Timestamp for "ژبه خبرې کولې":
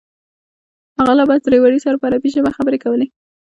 2.35-3.07